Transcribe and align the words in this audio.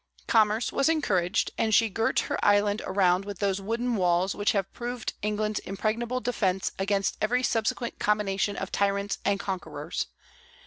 Commerce 0.25 0.71
was 0.71 0.89
encouraged, 0.89 1.51
and 1.59 1.75
she 1.75 1.87
girt 1.87 2.21
her 2.21 2.43
island 2.43 2.81
around 2.87 3.23
with 3.23 3.37
those 3.37 3.61
"wooden 3.61 3.95
walls" 3.97 4.33
which 4.33 4.53
have 4.53 4.73
proved 4.73 5.13
England's 5.21 5.59
impregnable 5.59 6.19
defence 6.19 6.71
against 6.79 7.17
every 7.21 7.43
subsequent 7.43 7.99
combination 7.99 8.55
of 8.55 8.71
tyrants 8.71 9.19
and 9.23 9.39
conquerors. 9.39 10.07